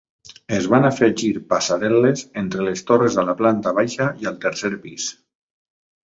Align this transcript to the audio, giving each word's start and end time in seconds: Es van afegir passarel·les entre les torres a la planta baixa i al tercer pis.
Es 0.59 0.67
van 0.73 0.85
afegir 0.87 1.27
passarel·les 1.51 2.23
entre 2.41 2.65
les 2.67 2.81
torres 2.91 3.17
a 3.23 3.25
la 3.27 3.35
planta 3.41 3.73
baixa 3.81 4.07
i 4.23 4.31
al 4.31 4.39
tercer 4.47 4.71
pis. 4.87 5.05